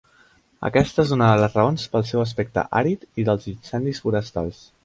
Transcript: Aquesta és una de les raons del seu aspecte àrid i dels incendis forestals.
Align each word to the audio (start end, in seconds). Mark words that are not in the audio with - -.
Aquesta 0.69 1.03
és 1.03 1.11
una 1.17 1.27
de 1.33 1.43
les 1.43 1.59
raons 1.59 1.85
del 1.97 2.07
seu 2.13 2.23
aspecte 2.23 2.65
àrid 2.83 3.07
i 3.25 3.29
dels 3.29 3.49
incendis 3.55 4.05
forestals. 4.09 4.69